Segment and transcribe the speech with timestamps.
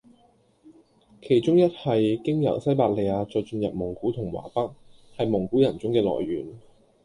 [1.21, 4.73] 其中一系經由西伯利亞再進入蒙古同華北，
[5.15, 6.43] 係蒙古人種嘅來源